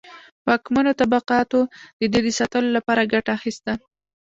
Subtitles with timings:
[0.47, 1.59] واکمنو طبقاتو
[1.99, 3.73] د دې د ساتلو لپاره ګټه اخیسته.